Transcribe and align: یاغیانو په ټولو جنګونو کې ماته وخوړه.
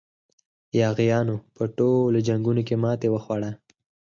یاغیانو 0.79 1.35
په 1.55 1.63
ټولو 1.77 2.17
جنګونو 2.27 2.61
کې 2.67 2.75
ماته 2.83 3.07
وخوړه. 3.11 3.51